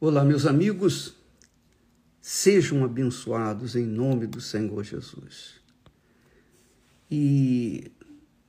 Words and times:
Olá, 0.00 0.24
meus 0.24 0.44
amigos, 0.44 1.14
sejam 2.20 2.84
abençoados 2.84 3.76
em 3.76 3.86
nome 3.86 4.26
do 4.26 4.40
Senhor 4.40 4.82
Jesus. 4.82 5.60
E 7.08 7.92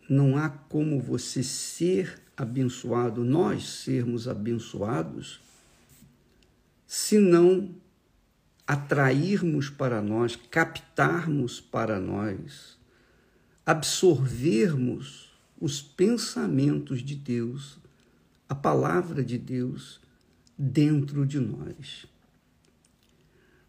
não 0.09 0.37
há 0.37 0.49
como 0.49 0.99
você 0.99 1.43
ser 1.43 2.19
abençoado, 2.35 3.23
nós 3.23 3.69
sermos 3.69 4.27
abençoados, 4.27 5.39
se 6.87 7.19
não 7.19 7.69
atrairmos 8.65 9.69
para 9.69 10.01
nós, 10.01 10.35
captarmos 10.35 11.61
para 11.61 11.99
nós, 11.99 12.75
absorvermos 13.63 15.31
os 15.61 15.79
pensamentos 15.79 17.01
de 17.01 17.15
Deus, 17.15 17.77
a 18.49 18.55
palavra 18.55 19.23
de 19.23 19.37
Deus 19.37 20.03
dentro 20.57 21.25
de 21.25 21.39
nós. 21.39 22.05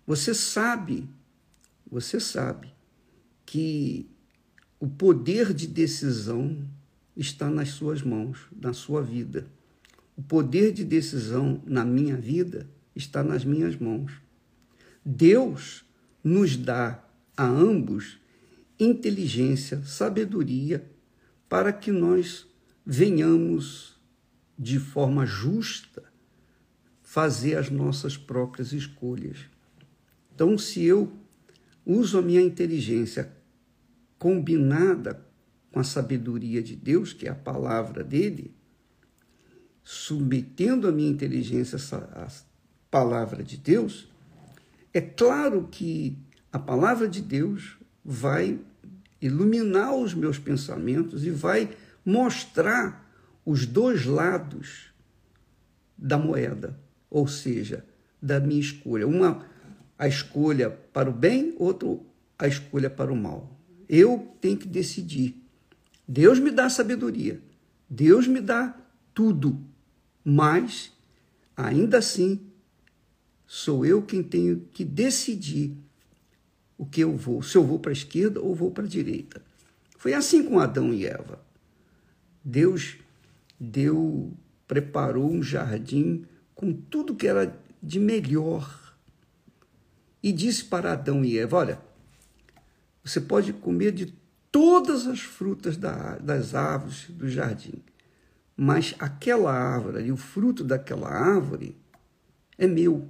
Você 0.06 0.32
sabe, 0.34 1.08
você 1.90 2.20
sabe 2.20 2.72
que 3.44 4.08
o 4.78 4.88
poder 4.88 5.52
de 5.52 5.66
decisão 5.66 6.56
está 7.16 7.50
nas 7.50 7.70
suas 7.70 8.02
mãos, 8.02 8.46
na 8.54 8.72
sua 8.72 9.02
vida. 9.02 9.46
O 10.16 10.22
poder 10.22 10.72
de 10.72 10.84
decisão 10.84 11.60
na 11.66 11.84
minha 11.84 12.16
vida 12.16 12.68
está 12.94 13.22
nas 13.22 13.44
minhas 13.44 13.76
mãos. 13.76 14.12
Deus 15.04 15.84
nos 16.22 16.56
dá 16.56 17.02
a 17.36 17.46
ambos 17.46 18.18
inteligência, 18.78 19.82
sabedoria, 19.84 20.84
para 21.48 21.72
que 21.72 21.90
nós 21.90 22.46
venhamos 22.84 23.96
de 24.58 24.78
forma 24.78 25.24
justa 25.26 26.05
fazer 27.16 27.56
as 27.56 27.70
nossas 27.70 28.14
próprias 28.14 28.74
escolhas. 28.74 29.38
Então, 30.34 30.58
se 30.58 30.84
eu 30.84 31.10
uso 31.86 32.18
a 32.18 32.20
minha 32.20 32.42
inteligência 32.42 33.32
combinada 34.18 35.24
com 35.72 35.80
a 35.80 35.82
sabedoria 35.82 36.62
de 36.62 36.76
Deus, 36.76 37.14
que 37.14 37.26
é 37.26 37.30
a 37.30 37.34
palavra 37.34 38.04
dele, 38.04 38.54
submetendo 39.82 40.86
a 40.86 40.92
minha 40.92 41.08
inteligência 41.08 41.78
à 42.12 42.28
palavra 42.90 43.42
de 43.42 43.56
Deus, 43.56 44.12
é 44.92 45.00
claro 45.00 45.68
que 45.72 46.18
a 46.52 46.58
palavra 46.58 47.08
de 47.08 47.22
Deus 47.22 47.78
vai 48.04 48.60
iluminar 49.22 49.94
os 49.96 50.12
meus 50.12 50.38
pensamentos 50.38 51.24
e 51.24 51.30
vai 51.30 51.74
mostrar 52.04 53.10
os 53.42 53.64
dois 53.64 54.04
lados 54.04 54.92
da 55.96 56.18
moeda 56.18 56.84
ou 57.16 57.26
seja, 57.26 57.82
da 58.20 58.38
minha 58.38 58.60
escolha. 58.60 59.06
Uma 59.06 59.46
a 59.98 60.06
escolha 60.06 60.68
para 60.68 61.08
o 61.08 61.12
bem, 61.14 61.54
outro 61.58 62.04
a 62.38 62.46
escolha 62.46 62.90
para 62.90 63.10
o 63.10 63.16
mal. 63.16 63.58
Eu 63.88 64.36
tenho 64.38 64.58
que 64.58 64.68
decidir. 64.68 65.42
Deus 66.06 66.38
me 66.38 66.50
dá 66.50 66.68
sabedoria. 66.68 67.40
Deus 67.88 68.28
me 68.28 68.38
dá 68.38 68.76
tudo. 69.14 69.58
Mas 70.22 70.92
ainda 71.56 71.96
assim 71.96 72.38
sou 73.46 73.86
eu 73.86 74.02
quem 74.02 74.22
tenho 74.22 74.68
que 74.70 74.84
decidir 74.84 75.74
o 76.76 76.84
que 76.84 77.00
eu 77.00 77.16
vou, 77.16 77.42
se 77.42 77.56
eu 77.56 77.64
vou 77.64 77.78
para 77.78 77.92
a 77.92 77.94
esquerda 77.94 78.42
ou 78.42 78.54
vou 78.54 78.70
para 78.70 78.84
a 78.84 78.88
direita. 78.88 79.40
Foi 79.96 80.12
assim 80.12 80.42
com 80.42 80.58
Adão 80.58 80.92
e 80.92 81.06
Eva. 81.06 81.42
Deus 82.44 82.98
deu 83.58 84.34
preparou 84.68 85.32
um 85.32 85.42
jardim 85.42 86.26
com 86.56 86.72
tudo 86.72 87.14
que 87.14 87.28
era 87.28 87.56
de 87.80 88.00
melhor. 88.00 88.96
E 90.20 90.32
disse 90.32 90.64
para 90.64 90.92
Adão 90.92 91.24
e 91.24 91.38
Eva: 91.38 91.58
Olha, 91.58 91.80
você 93.04 93.20
pode 93.20 93.52
comer 93.52 93.92
de 93.92 94.12
todas 94.50 95.06
as 95.06 95.20
frutas 95.20 95.76
das 95.76 96.54
árvores 96.56 97.06
do 97.10 97.28
jardim, 97.28 97.80
mas 98.56 98.96
aquela 98.98 99.52
árvore 99.52 100.06
e 100.06 100.10
o 100.10 100.16
fruto 100.16 100.64
daquela 100.64 101.08
árvore 101.08 101.76
é 102.58 102.66
meu. 102.66 103.08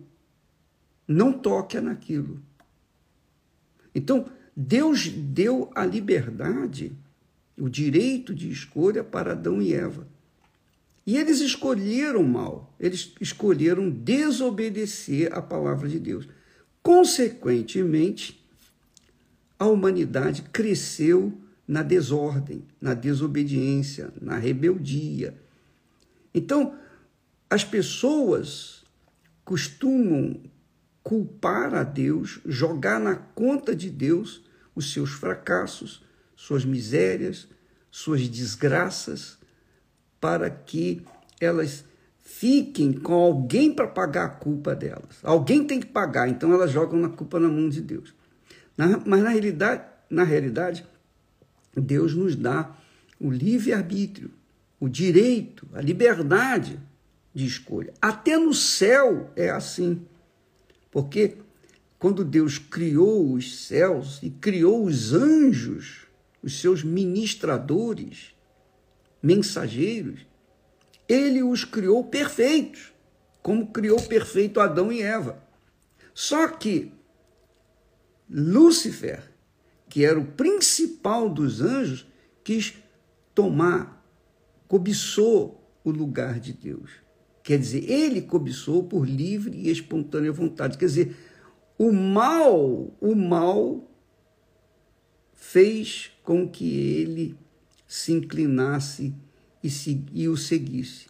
Não 1.08 1.32
toque 1.32 1.80
naquilo. 1.80 2.42
Então, 3.94 4.26
Deus 4.54 5.08
deu 5.08 5.70
a 5.74 5.86
liberdade, 5.86 6.92
o 7.56 7.68
direito 7.68 8.34
de 8.34 8.50
escolha 8.50 9.04
para 9.04 9.32
Adão 9.32 9.62
e 9.62 9.72
Eva. 9.72 10.06
E 11.06 11.16
eles 11.16 11.40
escolheram 11.40 12.24
mal, 12.24 12.74
eles 12.80 13.14
escolheram 13.20 13.88
desobedecer 13.88 15.32
à 15.32 15.40
palavra 15.40 15.88
de 15.88 16.00
Deus. 16.00 16.28
Consequentemente, 16.82 18.44
a 19.58 19.66
humanidade 19.66 20.42
cresceu 20.52 21.40
na 21.66 21.82
desordem, 21.82 22.64
na 22.80 22.92
desobediência, 22.92 24.12
na 24.20 24.36
rebeldia. 24.36 25.40
Então, 26.34 26.76
as 27.48 27.64
pessoas 27.64 28.84
costumam 29.44 30.42
culpar 31.02 31.72
a 31.72 31.84
Deus, 31.84 32.40
jogar 32.44 32.98
na 32.98 33.14
conta 33.14 33.76
de 33.76 33.88
Deus 33.88 34.42
os 34.74 34.92
seus 34.92 35.10
fracassos, 35.10 36.04
suas 36.34 36.64
misérias, 36.64 37.48
suas 37.90 38.28
desgraças, 38.28 39.38
para 40.26 40.50
que 40.50 41.04
elas 41.40 41.84
fiquem 42.20 42.92
com 42.92 43.14
alguém 43.14 43.72
para 43.72 43.86
pagar 43.86 44.24
a 44.24 44.28
culpa 44.28 44.74
delas. 44.74 45.20
Alguém 45.22 45.64
tem 45.64 45.78
que 45.78 45.86
pagar, 45.86 46.28
então 46.28 46.52
elas 46.52 46.72
jogam 46.72 47.04
a 47.04 47.08
culpa 47.08 47.38
na 47.38 47.46
mão 47.46 47.68
de 47.68 47.80
Deus. 47.80 48.12
mas 49.06 49.22
na 49.22 49.28
realidade, 49.28 49.84
na 50.10 50.24
realidade, 50.24 50.84
Deus 51.76 52.12
nos 52.12 52.34
dá 52.34 52.76
o 53.20 53.30
livre-arbítrio, 53.30 54.32
o 54.80 54.88
direito, 54.88 55.64
a 55.72 55.80
liberdade 55.80 56.80
de 57.32 57.46
escolha. 57.46 57.94
Até 58.02 58.36
no 58.36 58.52
céu 58.52 59.30
é 59.36 59.50
assim. 59.50 60.04
Porque 60.90 61.36
quando 62.00 62.24
Deus 62.24 62.58
criou 62.58 63.32
os 63.32 63.64
céus 63.64 64.18
e 64.24 64.30
criou 64.30 64.86
os 64.86 65.12
anjos, 65.12 65.98
os 66.42 66.60
seus 66.60 66.82
ministradores, 66.82 68.34
mensageiros, 69.26 70.20
ele 71.08 71.42
os 71.42 71.64
criou 71.64 72.04
perfeitos, 72.04 72.92
como 73.42 73.72
criou 73.72 74.00
perfeito 74.00 74.60
Adão 74.60 74.92
e 74.92 75.02
Eva. 75.02 75.42
Só 76.14 76.46
que 76.48 76.92
Lúcifer, 78.30 79.32
que 79.88 80.04
era 80.04 80.18
o 80.18 80.26
principal 80.26 81.28
dos 81.28 81.60
anjos, 81.60 82.06
quis 82.44 82.74
tomar, 83.34 84.04
cobiçou 84.68 85.60
o 85.82 85.90
lugar 85.90 86.38
de 86.38 86.52
Deus. 86.52 86.90
Quer 87.42 87.58
dizer, 87.58 87.88
ele 87.90 88.22
cobiçou 88.22 88.84
por 88.84 89.08
livre 89.08 89.56
e 89.56 89.70
espontânea 89.70 90.32
vontade. 90.32 90.78
Quer 90.78 90.86
dizer, 90.86 91.16
o 91.78 91.92
mal, 91.92 92.96
o 93.00 93.14
mal 93.14 93.88
fez 95.34 96.10
com 96.22 96.48
que 96.48 96.76
ele 96.78 97.36
se 97.86 98.12
inclinasse 98.12 99.14
e, 99.62 99.70
se, 99.70 100.04
e 100.12 100.28
o 100.28 100.36
seguisse. 100.36 101.06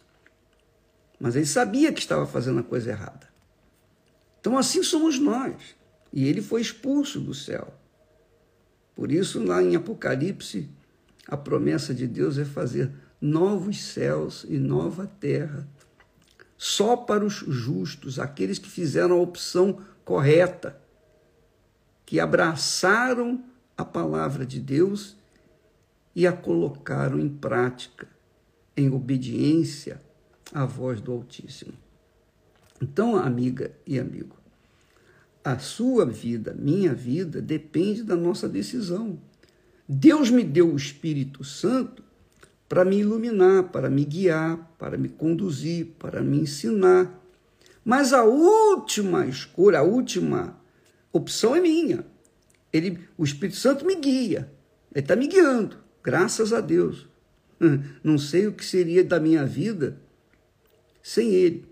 Mas 1.19 1.35
ele 1.35 1.45
sabia 1.45 1.91
que 1.91 1.99
estava 1.99 2.25
fazendo 2.25 2.59
a 2.59 2.63
coisa 2.63 2.91
errada. 2.91 3.27
Então 4.39 4.57
assim 4.57 4.83
somos 4.83 5.19
nós. 5.19 5.75
E 6.13 6.27
ele 6.27 6.41
foi 6.41 6.61
expulso 6.61 7.19
do 7.19 7.33
céu. 7.33 7.73
Por 8.95 9.11
isso, 9.11 9.43
lá 9.43 9.61
em 9.61 9.75
Apocalipse, 9.75 10.69
a 11.27 11.37
promessa 11.37 11.93
de 11.93 12.07
Deus 12.07 12.37
é 12.37 12.45
fazer 12.45 12.91
novos 13.21 13.83
céus 13.83 14.45
e 14.47 14.57
nova 14.57 15.05
terra, 15.05 15.67
só 16.57 16.95
para 16.95 17.23
os 17.23 17.33
justos, 17.33 18.17
aqueles 18.17 18.57
que 18.57 18.69
fizeram 18.69 19.17
a 19.17 19.21
opção 19.21 19.81
correta, 20.03 20.79
que 22.05 22.19
abraçaram 22.19 23.43
a 23.77 23.85
palavra 23.85 24.45
de 24.45 24.59
Deus 24.59 25.15
e 26.17 26.25
a 26.25 26.33
colocaram 26.33 27.19
em 27.19 27.29
prática, 27.29 28.07
em 28.75 28.89
obediência 28.89 30.01
à 30.51 30.65
voz 30.65 30.99
do 30.99 31.11
Altíssimo. 31.11 31.73
Então, 32.81 33.15
amiga 33.15 33.71
e 33.85 33.99
amigo, 33.99 34.35
a 35.43 35.59
sua 35.59 36.07
vida, 36.07 36.55
minha 36.57 36.91
vida, 36.91 37.39
depende 37.39 38.01
da 38.01 38.15
nossa 38.15 38.49
decisão. 38.49 39.19
Deus 39.87 40.31
me 40.31 40.43
deu 40.43 40.73
o 40.73 40.75
Espírito 40.75 41.43
Santo 41.43 42.01
para 42.67 42.83
me 42.83 42.97
iluminar, 42.97 43.65
para 43.65 43.87
me 43.87 44.03
guiar, 44.03 44.75
para 44.79 44.97
me 44.97 45.09
conduzir, 45.09 45.85
para 45.99 46.23
me 46.23 46.39
ensinar. 46.39 47.15
Mas 47.85 48.11
a 48.11 48.23
última 48.23 49.27
escolha, 49.27 49.79
a 49.79 49.83
última 49.83 50.59
opção 51.13 51.55
é 51.55 51.61
minha. 51.61 52.03
Ele, 52.73 53.07
o 53.15 53.23
Espírito 53.23 53.59
Santo 53.59 53.85
me 53.85 53.93
guia, 53.93 54.51
ele 54.91 55.01
está 55.01 55.15
me 55.15 55.27
guiando. 55.27 55.85
Graças 56.07 56.53
a 56.53 56.61
Deus. 56.61 57.05
Não 58.01 58.17
sei 58.17 58.47
o 58.47 58.53
que 58.53 58.63
seria 58.63 59.03
da 59.03 59.19
minha 59.19 59.45
vida 59.45 59.99
sem 61.03 61.33
Ele. 61.33 61.65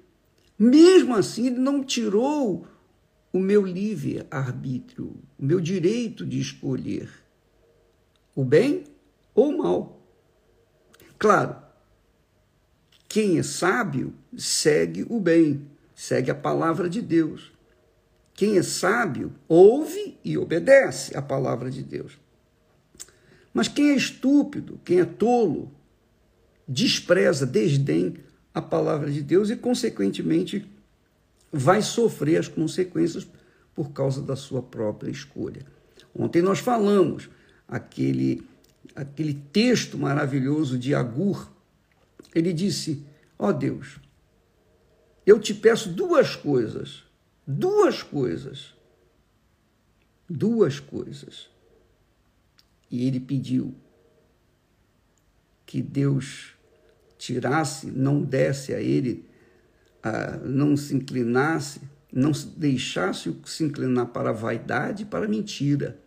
Mesmo 0.60 1.16
assim, 1.16 1.48
ele 1.48 1.58
não 1.58 1.82
tirou 1.82 2.68
o 3.32 3.40
meu 3.40 3.66
livre-arbítrio, 3.66 5.16
o 5.40 5.46
meu 5.46 5.62
direito 5.62 6.26
de 6.26 6.38
escolher 6.38 7.10
o 8.36 8.44
bem 8.44 8.84
ou 9.34 9.54
o 9.54 9.58
mal. 9.58 10.06
Claro, 11.18 11.56
quem 13.08 13.40
é 13.40 13.44
sábio 13.44 14.14
segue 14.38 15.06
o 15.10 15.18
bem, 15.18 15.66
segue 15.96 16.30
a 16.30 16.36
palavra 16.36 16.90
de 16.90 17.02
Deus. 17.02 17.54
Quem 18.34 18.58
é 18.58 18.64
sábio 18.64 19.34
ouve 19.48 20.20
e 20.26 20.38
obedece 20.38 21.16
a 21.16 21.22
palavra 21.22 21.72
de 21.72 21.82
Deus. 21.82 22.25
Mas 23.56 23.69
quem 23.69 23.92
é 23.92 23.96
estúpido, 23.96 24.78
quem 24.84 25.00
é 25.00 25.06
tolo, 25.06 25.72
despreza, 26.68 27.46
desdém 27.46 28.18
a 28.54 28.62
palavra 28.62 29.10
de 29.10 29.22
Deus 29.22 29.50
e, 29.50 29.56
consequentemente, 29.56 30.69
vai 31.54 31.81
sofrer 31.81 32.38
as 32.38 32.50
consequências 32.50 33.25
por 33.74 33.94
causa 33.94 34.22
da 34.22 34.36
sua 34.36 34.62
própria 34.62 35.10
escolha. 35.10 35.66
Ontem 36.13 36.42
nós 36.42 36.60
falamos 36.60 37.30
aquele, 37.66 38.46
aquele 38.94 39.34
texto 39.54 39.98
maravilhoso 39.98 40.78
de 40.78 40.94
Agur. 40.94 41.50
Ele 42.34 42.51
disse: 42.51 43.06
Ó 43.40 43.48
oh 43.48 43.54
Deus, 43.54 44.01
eu 45.25 45.40
te 45.40 45.54
peço 45.54 45.94
duas 45.94 46.36
coisas, 46.36 47.04
duas 47.48 48.04
coisas, 48.04 48.74
duas 50.30 50.78
coisas. 50.78 51.55
E 52.90 53.08
ele 53.08 53.20
pediu 53.20 53.74
que 55.66 55.82
Deus 55.82 56.54
tirasse, 57.18 57.88
não 57.88 58.22
desse 58.22 58.74
a 58.74 58.80
ele, 58.80 59.26
não 60.44 60.78
se 60.78 60.96
inclinasse, 60.96 61.82
não 62.12 62.32
deixasse 62.56 63.36
se 63.46 63.64
inclinar 63.64 64.08
para 64.08 64.30
a 64.30 64.34
vaidade 64.34 65.04
e 65.04 65.06
para 65.06 65.26
a 65.26 65.30
mentira. 65.30 66.00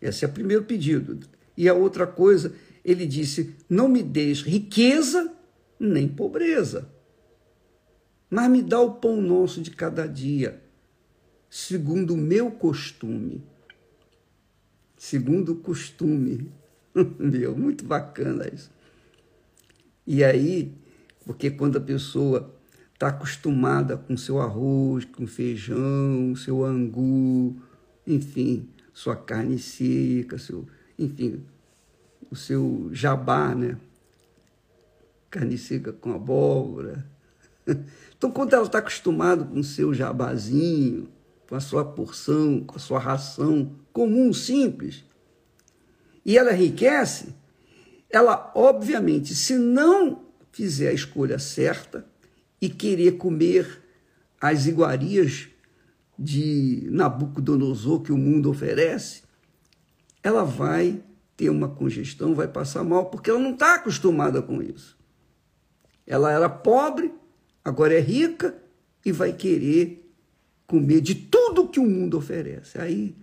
Esse 0.00 0.24
é 0.24 0.28
o 0.28 0.32
primeiro 0.32 0.64
pedido. 0.64 1.20
E 1.56 1.68
a 1.68 1.74
outra 1.74 2.06
coisa, 2.06 2.54
ele 2.84 3.06
disse: 3.06 3.54
Não 3.68 3.88
me 3.88 4.02
deis 4.02 4.42
riqueza 4.42 5.32
nem 5.78 6.08
pobreza, 6.08 6.88
mas 8.28 8.50
me 8.50 8.62
dá 8.62 8.80
o 8.80 8.94
pão 8.94 9.20
nosso 9.20 9.60
de 9.60 9.70
cada 9.70 10.06
dia, 10.06 10.60
segundo 11.48 12.14
o 12.14 12.18
meu 12.18 12.50
costume. 12.50 13.42
Segundo 14.96 15.52
o 15.52 15.56
costume. 15.56 16.50
Meu, 17.18 17.56
muito 17.56 17.84
bacana 17.84 18.48
isso. 18.52 18.70
E 20.06 20.22
aí, 20.22 20.72
porque 21.24 21.50
quando 21.50 21.78
a 21.78 21.80
pessoa 21.80 22.54
está 22.92 23.08
acostumada 23.08 23.96
com 23.96 24.16
seu 24.16 24.40
arroz, 24.40 25.04
com 25.04 25.26
feijão, 25.26 26.34
seu 26.36 26.64
angu, 26.64 27.56
enfim, 28.06 28.68
sua 28.92 29.16
carne 29.16 29.58
seca, 29.58 30.38
seu, 30.38 30.66
enfim, 30.98 31.42
o 32.30 32.36
seu 32.36 32.88
jabá, 32.92 33.54
né? 33.54 33.76
Carne 35.30 35.58
seca 35.58 35.92
com 35.92 36.12
abóbora. 36.12 37.04
Então, 38.16 38.32
quando 38.32 38.54
ela 38.54 38.64
está 38.64 38.78
acostumada 38.78 39.44
com 39.44 39.60
o 39.60 39.64
seu 39.64 39.92
jabazinho, 39.92 41.08
com 41.48 41.54
a 41.54 41.60
sua 41.60 41.84
porção, 41.84 42.60
com 42.60 42.76
a 42.76 42.80
sua 42.80 42.98
ração 42.98 43.72
comum, 43.92 44.32
simples, 44.32 45.04
e 46.24 46.38
ela 46.38 46.54
enriquece, 46.54 47.34
ela, 48.10 48.50
obviamente, 48.54 49.34
se 49.34 49.56
não 49.56 50.24
fizer 50.50 50.88
a 50.88 50.94
escolha 50.94 51.38
certa 51.38 52.06
e 52.60 52.68
querer 52.68 53.12
comer 53.12 53.82
as 54.40 54.66
iguarias 54.66 55.48
de 56.18 56.88
Nabucodonosor 56.90 58.02
que 58.02 58.12
o 58.12 58.16
mundo 58.16 58.50
oferece, 58.50 59.22
ela 60.22 60.44
vai 60.44 61.02
ter 61.36 61.50
uma 61.50 61.68
congestão, 61.68 62.34
vai 62.34 62.48
passar 62.48 62.84
mal, 62.84 63.06
porque 63.06 63.28
ela 63.28 63.40
não 63.40 63.52
está 63.52 63.74
acostumada 63.74 64.40
com 64.40 64.62
isso. 64.62 64.96
Ela 66.06 66.32
era 66.32 66.48
pobre, 66.48 67.12
agora 67.64 67.94
é 67.94 68.00
rica 68.00 68.56
e 69.04 69.10
vai 69.10 69.32
querer 69.32 70.03
comer 70.74 71.00
de 71.00 71.14
tudo 71.14 71.68
que 71.68 71.78
o 71.78 71.86
mundo 71.86 72.18
oferece. 72.18 72.80
Aí 72.80 73.14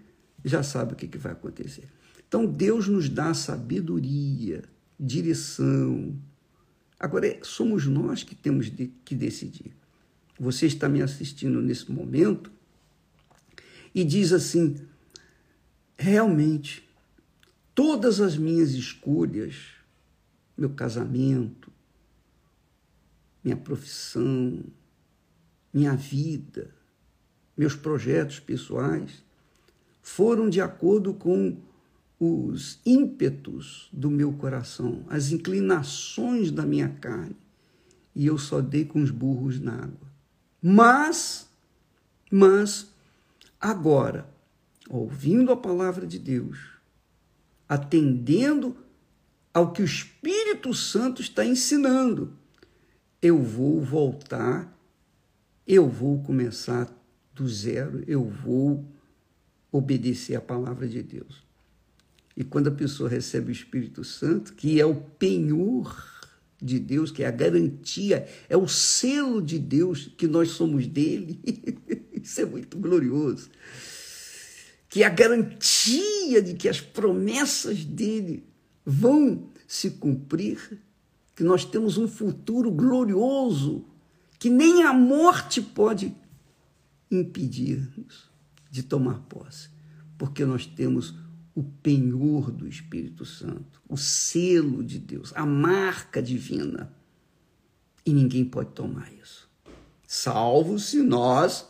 já 0.44 0.63
sabe 0.63 0.94
o 0.94 0.95
que, 0.95 1.18
vai 1.18 1.33
acontecer. 1.33 1.83
Então 2.25 2.45
Deus 2.45 2.88
nos 2.88 3.09
dá 3.09 3.33
sabedoria 3.33 4.63
direção. 4.98 6.15
Agora, 6.98 7.27
é, 7.27 7.39
somos 7.44 7.86
nós 7.88 8.24
que 8.24 8.33
temos 8.33 8.71
de, 8.71 8.88
que 9.03 9.13
decidir. 9.13 9.75
Você 10.39 10.65
está 10.65 10.88
me 10.88 11.01
assistindo 11.01 11.62
nesse 11.62 11.92
momento 11.92 12.50
e 13.94 14.06
diz 14.06 14.31
assim: 14.31 14.77
realmente, 15.98 16.89
todas 17.75 18.21
as 18.21 18.38
minhas 18.38 18.71
escolhas, 18.71 19.56
meu 20.57 20.69
casamento, 20.69 21.69
minha 23.44 23.57
profissão, 23.57 24.63
minha 25.74 25.98
vida, 25.98 26.81
meus 27.62 27.75
projetos 27.75 28.40
pessoais, 28.40 29.24
foram 30.02 30.50
de 30.50 30.60
acordo 30.60 31.13
com 31.13 31.58
os 32.19 32.80
ímpetos 32.84 33.88
do 33.94 34.10
meu 34.10 34.34
coração, 34.34 35.06
as 35.08 35.31
inclinações 35.31 36.50
da 36.50 36.66
minha 36.66 36.90
carne, 36.90 37.38
e 38.16 38.25
eu 38.25 38.36
só 38.40 38.62
dei 38.62 38.84
com 38.84 39.00
os 39.00 39.12
burros 39.12 39.60
na 39.60 39.75
água. 39.75 40.10
Mas, 40.60 41.48
mas, 42.31 42.88
agora, 43.60 44.28
ouvindo 44.90 45.52
a 45.52 45.56
palavra 45.56 46.08
de 46.08 46.18
Deus, 46.18 46.58
atendendo 47.69 48.75
ao 49.54 49.72
que 49.72 49.84
o 49.84 49.86
Espírito 49.86 50.74
Santo 50.74 51.22
está 51.22 51.46
ensinando, 51.46 52.34
eu 53.22 53.40
vou 53.44 53.80
voltar, 53.80 54.75
eu 55.68 55.88
vou 55.88 56.24
começar 56.24 56.92
do 57.42 57.50
zero, 57.50 58.04
eu 58.08 58.24
vou 58.24 58.86
obedecer 59.72 60.36
a 60.36 60.42
palavra 60.42 60.88
de 60.88 61.02
Deus. 61.02 61.44
E 62.38 62.44
quando 62.44 62.68
a 62.68 62.72
pessoa 62.72 63.10
recebe 63.10 63.50
o 63.50 63.52
Espírito 63.52 64.04
Santo, 64.04 64.54
que 64.54 64.80
é 64.80 64.86
o 64.86 64.96
penhor 64.96 65.96
de 66.62 66.78
Deus, 66.78 67.10
que 67.10 67.24
é 67.24 67.28
a 67.28 67.32
garantia, 67.32 68.28
é 68.48 68.56
o 68.56 68.68
selo 68.68 69.42
de 69.42 69.58
Deus 69.58 70.12
que 70.16 70.28
nós 70.28 70.50
somos 70.50 70.86
dele. 70.86 71.40
Isso 72.14 72.42
é 72.42 72.46
muito 72.46 72.78
glorioso. 72.78 73.50
Que 74.88 75.01
é 75.01 75.08
a 75.08 75.10
garantia 75.10 76.42
de 76.44 76.54
que 76.54 76.70
as 76.70 76.80
promessas 76.80 77.84
dele 77.84 78.44
vão 78.86 79.50
se 79.68 79.92
cumprir, 79.92 80.80
que 81.36 81.44
nós 81.44 81.65
temos 81.65 81.98
um 81.98 82.08
futuro 82.08 82.70
glorioso, 82.70 83.84
que 84.38 84.50
nem 84.50 84.84
a 84.84 84.94
morte 84.94 85.62
pode 85.62 86.15
impedir-nos 87.12 88.32
de 88.70 88.84
tomar 88.84 89.20
posse, 89.22 89.70
porque 90.18 90.46
nós 90.46 90.65
temos 90.65 91.13
o 91.53 91.62
penhor 91.62 92.50
do 92.50 92.68
Espírito 92.68 93.25
Santo, 93.25 93.82
o 93.88 93.98
selo 93.98 94.84
de 94.84 94.98
Deus, 94.98 95.34
a 95.36 95.46
marca 95.46 96.22
divina. 96.22 96.91
E 98.06 98.13
ninguém 98.13 98.46
pode 98.46 98.70
tomar 98.72 99.12
isso. 99.13 99.50
Salvo 100.08 100.80
se 100.80 101.01
nós 101.03 101.70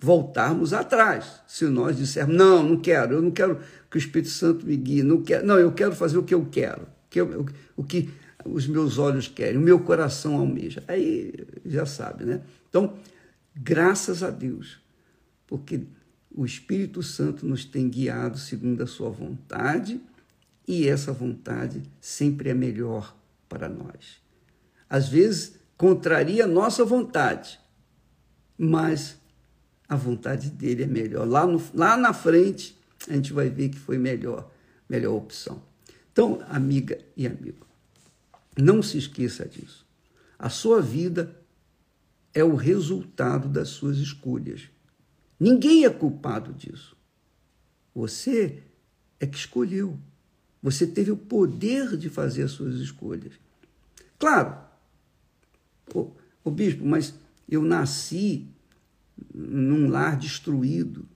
voltarmos 0.00 0.72
atrás. 0.72 1.42
Se 1.46 1.66
nós 1.66 1.96
dissermos, 1.96 2.34
não, 2.34 2.62
não 2.62 2.76
quero, 2.80 3.14
eu 3.14 3.22
não 3.22 3.30
quero 3.30 3.60
que 3.90 3.96
o 3.96 3.98
Espírito 3.98 4.30
Santo 4.30 4.66
me 4.66 4.76
guie, 4.76 5.02
não, 5.02 5.22
quero, 5.22 5.46
não 5.46 5.58
eu 5.58 5.72
quero 5.72 5.94
fazer 5.94 6.16
o 6.18 6.22
que 6.22 6.34
eu 6.34 6.46
quero, 6.50 6.86
que 7.08 7.20
eu, 7.20 7.46
o 7.76 7.84
que 7.84 8.10
os 8.44 8.66
meus 8.66 8.98
olhos 8.98 9.28
querem, 9.28 9.58
o 9.58 9.60
meu 9.60 9.80
coração 9.80 10.36
almeja. 10.36 10.82
Aí 10.88 11.34
já 11.66 11.84
sabe, 11.84 12.24
né? 12.24 12.40
Então, 12.68 12.94
graças 13.54 14.22
a 14.22 14.30
Deus, 14.30 14.80
porque 15.46 15.86
o 16.30 16.44
Espírito 16.44 17.02
Santo 17.02 17.46
nos 17.46 17.64
tem 17.64 17.88
guiado 17.88 18.38
segundo 18.38 18.82
a 18.82 18.86
sua 18.86 19.10
vontade 19.10 20.00
e 20.66 20.86
essa 20.86 21.12
vontade 21.12 21.82
sempre 22.00 22.50
é 22.50 22.54
melhor 22.54 23.16
para 23.48 23.68
nós. 23.68 24.22
Às 24.88 25.08
vezes 25.08 25.56
contraria 25.76 26.44
a 26.44 26.48
nossa 26.48 26.84
vontade, 26.84 27.58
mas 28.56 29.18
a 29.88 29.96
vontade 29.96 30.50
dele 30.50 30.84
é 30.84 30.86
melhor. 30.86 31.26
Lá, 31.26 31.46
no, 31.46 31.60
lá 31.74 31.96
na 31.96 32.12
frente 32.12 32.78
a 33.08 33.14
gente 33.14 33.32
vai 33.32 33.48
ver 33.48 33.70
que 33.70 33.78
foi 33.78 33.98
melhor, 33.98 34.50
melhor 34.88 35.14
opção. 35.14 35.62
Então, 36.12 36.44
amiga 36.48 36.98
e 37.16 37.26
amigo, 37.26 37.66
não 38.56 38.82
se 38.82 38.98
esqueça 38.98 39.48
disso. 39.48 39.86
A 40.38 40.48
sua 40.48 40.80
vida 40.80 41.39
é 42.32 42.44
o 42.44 42.54
resultado 42.54 43.48
das 43.48 43.68
suas 43.68 43.98
escolhas. 43.98 44.68
Ninguém 45.38 45.84
é 45.84 45.90
culpado 45.90 46.52
disso. 46.52 46.96
Você 47.94 48.62
é 49.18 49.26
que 49.26 49.36
escolheu. 49.36 49.98
Você 50.62 50.86
teve 50.86 51.10
o 51.10 51.16
poder 51.16 51.96
de 51.96 52.08
fazer 52.08 52.42
as 52.42 52.50
suas 52.50 52.76
escolhas. 52.76 53.32
Claro, 54.18 54.56
Ô 56.44 56.50
bispo, 56.50 56.84
mas 56.84 57.14
eu 57.48 57.62
nasci 57.62 58.46
num 59.34 59.88
lar 59.88 60.16
destruído, 60.16 61.06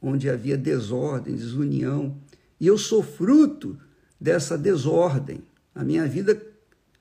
onde 0.00 0.28
havia 0.28 0.56
desordem, 0.56 1.34
desunião, 1.34 2.16
e 2.60 2.66
eu 2.66 2.76
sou 2.76 3.02
fruto 3.02 3.78
dessa 4.20 4.58
desordem. 4.58 5.42
A 5.74 5.82
minha 5.82 6.06
vida 6.06 6.40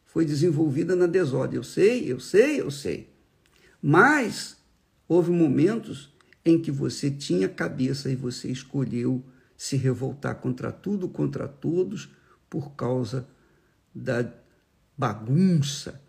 foi 0.06 0.26
desenvolvida 0.26 0.96
na 0.96 1.08
desordem. 1.08 1.58
Eu 1.58 1.64
sei, 1.64 2.12
eu 2.12 2.20
sei, 2.20 2.62
eu 2.62 2.72
sei. 2.72 3.11
Mas 3.82 4.58
houve 5.08 5.32
momentos 5.32 6.14
em 6.46 6.62
que 6.62 6.72
você 6.72 7.10
tinha 7.10 7.50
cabeça 7.50 8.10
e 8.10 8.16
você 8.16 8.50
escolheu 8.50 9.24
se 9.58 9.76
revoltar 9.76 10.36
contra 10.36 10.72
tudo, 10.72 11.08
contra 11.08 11.48
todos, 11.48 12.10
por 12.50 12.72
causa 12.72 13.28
da 13.94 14.32
bagunça 14.98 16.02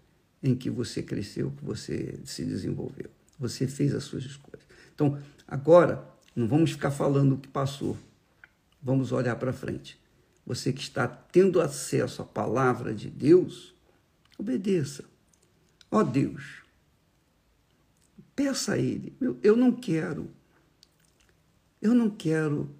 em 0.43 0.55
que 0.55 0.69
você 0.69 1.02
cresceu, 1.02 1.50
que 1.52 1.64
você 1.64 2.19
se 2.25 2.45
desenvolveu. 2.45 3.11
Você 3.38 3.67
fez 3.67 3.95
as 3.95 4.05
suas 4.05 4.25
escolhas. 4.25 4.67
Então, 4.95 5.19
agora, 5.47 6.07
não 6.35 6.49
vamos 6.49 6.73
ficar 6.73 6.91
falando 6.91 7.35
o 7.35 7.38
que 7.38 7.49
passou. 7.49 7.97
Vamos 8.83 9.12
olhar 9.12 9.37
para 9.37 9.52
frente. 9.52 10.00
Você 10.45 10.73
que 10.73 10.83
está 10.83 11.07
tendo 11.07 11.61
acesso 11.61 12.23
à 12.23 12.25
palavra 12.25 12.95
de 12.95 13.09
Deus, 13.09 13.75
obedeça. 14.37 15.05
Ó 15.91 16.00
oh 16.00 16.05
Deus, 16.05 16.62
peça 18.35 18.75
a 18.75 18.79
Ele. 18.79 19.17
Eu, 19.43 19.57
não 19.57 19.73
quero, 19.73 20.31
eu 21.81 21.95
não 21.95 22.11
quero, 22.11 22.75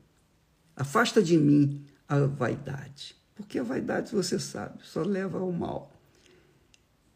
afasta 0.77 1.23
de 1.23 1.37
mim 1.37 1.85
a 2.09 2.21
vaidade. 2.27 3.17
Porque 3.35 3.59
a 3.59 3.63
vaidade, 3.63 4.13
você 4.13 4.39
sabe, 4.39 4.81
só 4.85 5.03
leva 5.03 5.39
ao 5.39 5.51
mal. 5.53 5.93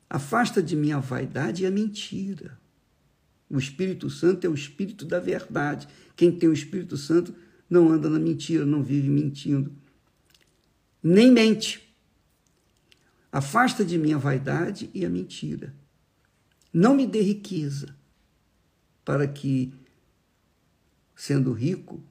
Afasta 0.08 0.62
de 0.62 0.76
mim 0.76 0.92
a 0.92 1.00
vaidade 1.00 1.62
e 1.62 1.66
a 1.66 1.70
mentira. 1.70 2.58
O 3.48 3.58
Espírito 3.58 4.08
Santo 4.10 4.46
é 4.46 4.50
o 4.50 4.54
Espírito 4.54 5.04
da 5.04 5.20
verdade. 5.20 5.86
Quem 6.16 6.32
tem 6.32 6.48
o 6.48 6.52
Espírito 6.52 6.96
Santo 6.96 7.34
não 7.68 7.90
anda 7.90 8.08
na 8.08 8.18
mentira, 8.18 8.64
não 8.64 8.82
vive 8.82 9.08
mentindo. 9.08 9.72
Nem 11.02 11.30
mente. 11.30 11.86
Afasta 13.30 13.84
de 13.84 13.98
mim 13.98 14.12
a 14.12 14.18
vaidade 14.18 14.90
e 14.94 15.04
a 15.04 15.10
mentira. 15.10 15.74
Não 16.72 16.94
me 16.94 17.06
dê 17.06 17.20
riqueza, 17.20 17.94
para 19.06 19.28
que, 19.28 19.72
sendo 21.14 21.52
rico, 21.52 22.02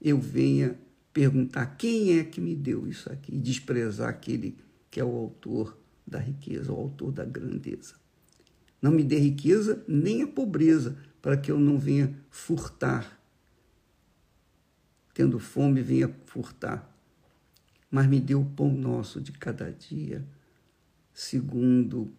eu 0.00 0.18
venha 0.18 0.78
perguntar 1.12 1.76
quem 1.76 2.18
é 2.18 2.24
que 2.24 2.40
me 2.40 2.56
deu 2.56 2.88
isso 2.88 3.12
aqui 3.12 3.34
e 3.34 3.38
desprezar 3.38 4.08
aquele 4.08 4.56
que 4.90 4.98
é 4.98 5.04
o 5.04 5.14
autor 5.14 5.78
da 6.06 6.18
riqueza, 6.18 6.72
o 6.72 6.80
autor 6.80 7.12
da 7.12 7.22
grandeza. 7.22 7.96
Não 8.80 8.90
me 8.90 9.04
dê 9.04 9.18
riqueza 9.18 9.84
nem 9.86 10.22
a 10.22 10.26
pobreza, 10.26 10.96
para 11.20 11.36
que 11.36 11.52
eu 11.52 11.60
não 11.60 11.78
venha 11.78 12.18
furtar. 12.30 13.20
Tendo 15.12 15.38
fome, 15.38 15.82
venha 15.82 16.08
furtar. 16.24 16.90
Mas 17.90 18.06
me 18.06 18.18
dê 18.18 18.34
o 18.34 18.44
pão 18.44 18.72
nosso 18.72 19.20
de 19.20 19.32
cada 19.32 19.70
dia, 19.70 20.26
segundo 21.12 22.10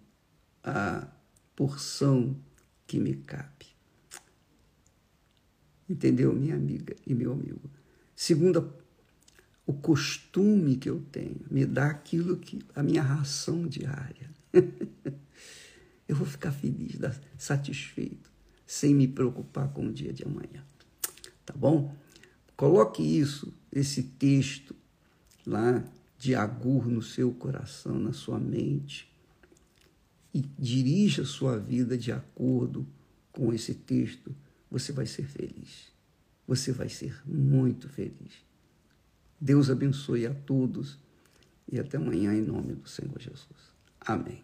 a 0.63 1.07
porção 1.55 2.39
que 2.85 2.99
me 2.99 3.15
cabe. 3.15 3.72
Entendeu, 5.93 6.33
minha 6.33 6.55
amiga 6.55 6.95
e 7.05 7.13
meu 7.13 7.33
amigo? 7.33 7.69
Segundo 8.15 8.73
o 9.63 9.73
costume 9.73 10.75
que 10.75 10.89
eu 10.89 10.99
tenho, 11.11 11.39
me 11.51 11.67
dá 11.67 11.85
aquilo 11.85 12.35
que 12.35 12.57
a 12.73 12.81
minha 12.81 13.03
ração 13.03 13.67
diária. 13.67 14.27
eu 16.09 16.15
vou 16.15 16.25
ficar 16.25 16.51
feliz, 16.51 16.97
satisfeito, 17.37 18.31
sem 18.65 18.95
me 18.95 19.07
preocupar 19.07 19.71
com 19.71 19.85
o 19.85 19.93
dia 19.93 20.11
de 20.11 20.23
amanhã. 20.23 20.65
Tá 21.45 21.53
bom? 21.55 21.95
Coloque 22.57 23.03
isso, 23.03 23.53
esse 23.71 24.01
texto 24.01 24.75
lá 25.45 25.85
de 26.17 26.33
Agur 26.33 26.87
no 26.87 27.03
seu 27.03 27.31
coração, 27.31 27.99
na 27.99 28.13
sua 28.13 28.39
mente, 28.39 29.07
e 30.33 30.41
dirija 30.57 31.21
a 31.21 31.25
sua 31.25 31.59
vida 31.59 31.95
de 31.95 32.11
acordo 32.11 32.83
com 33.31 33.53
esse 33.53 33.75
texto, 33.75 34.35
você 34.73 34.91
vai 34.91 35.05
ser 35.05 35.27
feliz. 35.27 35.93
Você 36.47 36.71
vai 36.71 36.89
ser 36.89 37.21
muito 37.27 37.87
feliz. 37.87 38.43
Deus 39.39 39.69
abençoe 39.69 40.25
a 40.25 40.33
todos 40.33 40.97
e 41.71 41.79
até 41.79 41.97
amanhã 41.97 42.33
em 42.33 42.41
nome 42.41 42.73
do 42.73 42.89
Senhor 42.89 43.19
Jesus. 43.19 43.71
Amém. 44.01 44.41